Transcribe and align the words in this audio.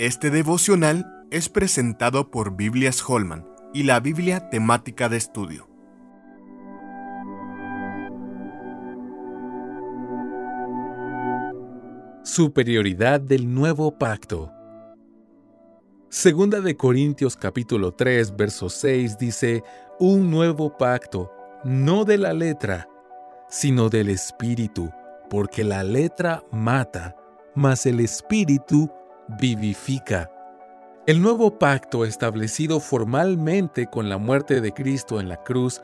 Este 0.00 0.30
devocional 0.30 1.26
es 1.30 1.50
presentado 1.50 2.30
por 2.30 2.56
Biblias 2.56 3.04
Holman 3.06 3.46
y 3.74 3.82
la 3.82 4.00
Biblia 4.00 4.48
temática 4.48 5.10
de 5.10 5.18
estudio. 5.18 5.68
Superioridad 12.22 13.20
del 13.20 13.52
nuevo 13.52 13.98
pacto. 13.98 14.50
Segunda 16.08 16.62
de 16.62 16.78
Corintios 16.78 17.36
capítulo 17.36 17.92
3, 17.92 18.34
verso 18.36 18.70
6 18.70 19.18
dice, 19.18 19.62
un 19.98 20.30
nuevo 20.30 20.78
pacto, 20.78 21.30
no 21.62 22.06
de 22.06 22.16
la 22.16 22.32
letra, 22.32 22.88
sino 23.50 23.90
del 23.90 24.08
espíritu, 24.08 24.90
porque 25.28 25.62
la 25.62 25.84
letra 25.84 26.42
mata, 26.50 27.14
mas 27.54 27.84
el 27.84 28.00
espíritu 28.00 28.90
vivifica. 29.38 30.30
El 31.06 31.22
nuevo 31.22 31.58
pacto 31.58 32.04
establecido 32.04 32.80
formalmente 32.80 33.86
con 33.86 34.08
la 34.08 34.18
muerte 34.18 34.60
de 34.60 34.72
Cristo 34.72 35.20
en 35.20 35.28
la 35.28 35.42
cruz 35.42 35.80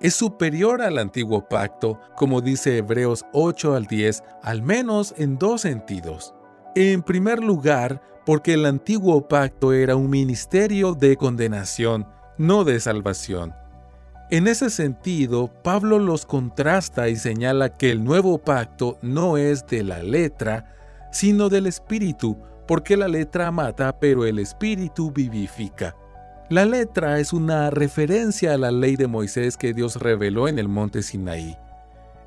es 0.00 0.14
superior 0.14 0.82
al 0.82 0.98
antiguo 0.98 1.48
pacto, 1.48 2.00
como 2.16 2.40
dice 2.40 2.78
Hebreos 2.78 3.24
8 3.32 3.74
al 3.74 3.86
10, 3.86 4.22
al 4.42 4.62
menos 4.62 5.14
en 5.16 5.38
dos 5.38 5.60
sentidos. 5.60 6.34
En 6.74 7.02
primer 7.02 7.42
lugar, 7.42 8.00
porque 8.24 8.54
el 8.54 8.66
antiguo 8.66 9.28
pacto 9.28 9.72
era 9.72 9.94
un 9.94 10.10
ministerio 10.10 10.94
de 10.94 11.16
condenación, 11.16 12.06
no 12.38 12.64
de 12.64 12.80
salvación. 12.80 13.54
En 14.30 14.48
ese 14.48 14.70
sentido, 14.70 15.52
Pablo 15.62 15.98
los 15.98 16.24
contrasta 16.24 17.08
y 17.08 17.16
señala 17.16 17.76
que 17.76 17.90
el 17.90 18.02
nuevo 18.02 18.38
pacto 18.38 18.98
no 19.02 19.36
es 19.36 19.66
de 19.66 19.84
la 19.84 20.02
letra, 20.02 20.74
sino 21.12 21.48
del 21.48 21.66
espíritu, 21.66 22.38
porque 22.66 22.96
la 22.96 23.08
letra 23.08 23.50
mata, 23.50 23.98
pero 23.98 24.24
el 24.24 24.38
espíritu 24.38 25.10
vivifica. 25.10 25.96
La 26.48 26.64
letra 26.64 27.18
es 27.18 27.32
una 27.32 27.70
referencia 27.70 28.54
a 28.54 28.58
la 28.58 28.70
ley 28.70 28.96
de 28.96 29.06
Moisés 29.06 29.56
que 29.56 29.72
Dios 29.72 29.96
reveló 29.96 30.48
en 30.48 30.58
el 30.58 30.68
monte 30.68 31.02
Sinaí. 31.02 31.56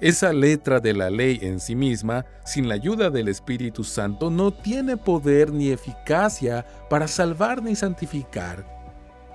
Esa 0.02 0.34
letra 0.34 0.80
de 0.80 0.94
la 0.94 1.10
ley 1.10 1.40
en 1.42 1.60
sí 1.60 1.76
misma, 1.76 2.26
sin 2.44 2.68
la 2.68 2.76
ayuda 2.76 3.10
del 3.10 3.28
Espíritu 3.28 3.84
Santo, 3.84 4.30
no 4.30 4.52
tiene 4.52 4.98
poder 4.98 5.54
ni 5.54 5.70
eficacia 5.70 6.66
para 6.90 7.08
salvar 7.08 7.64
ni 7.64 7.76
santificar. 7.76 8.66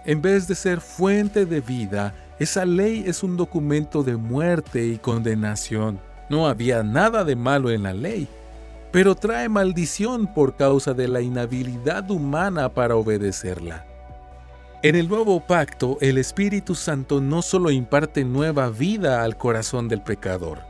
En 0.04 0.20
vez 0.20 0.48
de 0.48 0.54
ser 0.54 0.80
fuente 0.80 1.46
de 1.46 1.60
vida, 1.60 2.14
esa 2.38 2.64
ley 2.64 3.04
es 3.06 3.22
un 3.22 3.36
documento 3.36 4.02
de 4.02 4.16
muerte 4.16 4.86
y 4.86 4.98
condenación. 4.98 6.00
No 6.28 6.46
había 6.46 6.82
nada 6.82 7.24
de 7.24 7.36
malo 7.36 7.70
en 7.70 7.82
la 7.82 7.92
ley, 7.92 8.28
pero 8.92 9.14
trae 9.14 9.48
maldición 9.48 10.26
por 10.26 10.56
causa 10.56 10.94
de 10.94 11.08
la 11.08 11.20
inhabilidad 11.20 12.10
humana 12.10 12.68
para 12.68 12.96
obedecerla. 12.96 13.86
En 14.82 14.96
el 14.96 15.08
nuevo 15.08 15.40
pacto, 15.40 15.98
el 16.00 16.18
Espíritu 16.18 16.74
Santo 16.74 17.20
no 17.20 17.42
solo 17.42 17.70
imparte 17.70 18.24
nueva 18.24 18.70
vida 18.70 19.22
al 19.22 19.36
corazón 19.36 19.88
del 19.88 20.02
pecador, 20.02 20.60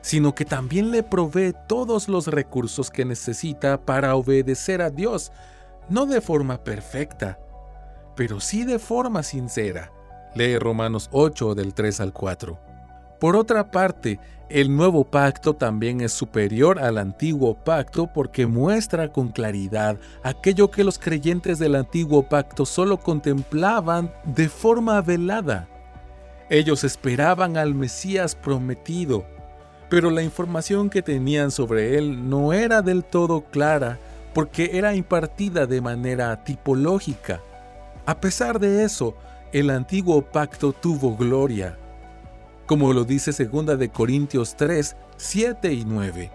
sino 0.00 0.34
que 0.34 0.44
también 0.44 0.90
le 0.90 1.02
provee 1.02 1.54
todos 1.68 2.08
los 2.08 2.26
recursos 2.26 2.90
que 2.90 3.04
necesita 3.04 3.80
para 3.80 4.16
obedecer 4.16 4.82
a 4.82 4.90
Dios, 4.90 5.32
no 5.88 6.06
de 6.06 6.20
forma 6.20 6.62
perfecta, 6.64 7.38
pero 8.16 8.40
sí 8.40 8.64
de 8.64 8.78
forma 8.78 9.22
sincera. 9.22 9.92
Lee 10.34 10.58
Romanos 10.58 11.08
8 11.12 11.54
del 11.54 11.72
3 11.72 12.00
al 12.00 12.12
4. 12.12 12.65
Por 13.18 13.34
otra 13.34 13.70
parte, 13.70 14.20
el 14.50 14.76
nuevo 14.76 15.04
pacto 15.04 15.54
también 15.54 16.02
es 16.02 16.12
superior 16.12 16.78
al 16.78 16.98
antiguo 16.98 17.54
pacto 17.54 18.06
porque 18.06 18.46
muestra 18.46 19.10
con 19.10 19.28
claridad 19.28 19.96
aquello 20.22 20.70
que 20.70 20.84
los 20.84 20.98
creyentes 20.98 21.58
del 21.58 21.74
antiguo 21.74 22.28
pacto 22.28 22.66
solo 22.66 22.98
contemplaban 22.98 24.12
de 24.24 24.48
forma 24.48 25.00
velada. 25.00 25.66
Ellos 26.50 26.84
esperaban 26.84 27.56
al 27.56 27.74
Mesías 27.74 28.36
prometido, 28.36 29.24
pero 29.88 30.10
la 30.10 30.22
información 30.22 30.90
que 30.90 31.02
tenían 31.02 31.50
sobre 31.50 31.96
él 31.96 32.28
no 32.28 32.52
era 32.52 32.82
del 32.82 33.02
todo 33.02 33.46
clara 33.46 33.98
porque 34.34 34.72
era 34.74 34.94
impartida 34.94 35.66
de 35.66 35.80
manera 35.80 36.44
tipológica. 36.44 37.40
A 38.04 38.20
pesar 38.20 38.60
de 38.60 38.84
eso, 38.84 39.16
el 39.52 39.70
antiguo 39.70 40.22
pacto 40.22 40.72
tuvo 40.72 41.16
gloria 41.16 41.78
como 42.66 42.92
lo 42.92 43.04
dice 43.04 43.32
2 43.44 43.78
de 43.78 43.88
Corintios 43.88 44.56
3, 44.56 44.96
7 45.16 45.72
y 45.72 45.84
9. 45.84 46.30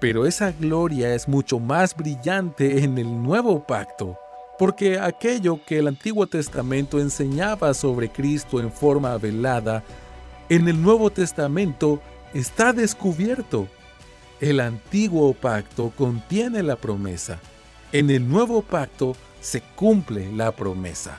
Pero 0.00 0.26
esa 0.26 0.52
gloria 0.52 1.14
es 1.14 1.28
mucho 1.28 1.58
más 1.58 1.96
brillante 1.96 2.84
en 2.84 2.98
el 2.98 3.22
nuevo 3.22 3.64
pacto, 3.64 4.18
porque 4.58 4.98
aquello 4.98 5.60
que 5.66 5.78
el 5.78 5.88
Antiguo 5.88 6.26
Testamento 6.26 7.00
enseñaba 7.00 7.74
sobre 7.74 8.08
Cristo 8.08 8.60
en 8.60 8.70
forma 8.70 9.16
velada, 9.18 9.82
en 10.48 10.68
el 10.68 10.80
Nuevo 10.80 11.10
Testamento 11.10 12.00
está 12.34 12.72
descubierto. 12.72 13.66
El 14.40 14.60
antiguo 14.60 15.32
pacto 15.32 15.90
contiene 15.96 16.62
la 16.62 16.76
promesa. 16.76 17.38
En 17.92 18.10
el 18.10 18.28
nuevo 18.28 18.60
pacto 18.60 19.16
se 19.40 19.62
cumple 19.62 20.30
la 20.32 20.52
promesa. 20.52 21.18